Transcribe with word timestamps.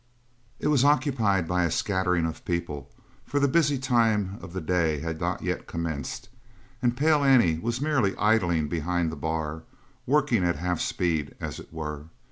It 0.59 0.69
was 0.69 0.83
occupied 0.83 1.47
by 1.47 1.63
a 1.63 1.69
scattering 1.69 2.25
of 2.25 2.43
people, 2.43 2.89
for 3.23 3.39
the 3.39 3.47
busy 3.47 3.77
time 3.77 4.39
of 4.41 4.51
the 4.51 4.59
day 4.59 4.99
had 4.99 5.21
not 5.21 5.43
yet 5.43 5.67
commenced 5.67 6.27
and 6.81 6.97
Pale 6.97 7.23
Annie 7.23 7.59
was 7.59 7.81
merely 7.81 8.17
idling 8.17 8.67
behind 8.67 9.11
the 9.11 9.15
bar 9.15 9.61
working 10.07 10.43
at 10.43 10.55
half 10.55 10.79
speed, 10.81 11.35
as 11.39 11.59
it 11.59 11.71
were. 11.71 12.05